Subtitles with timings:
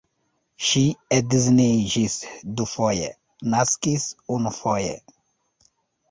[0.67, 0.81] Ŝi
[1.17, 2.15] edziniĝis
[2.61, 3.09] dufoje,
[3.55, 4.97] naskis unufoje.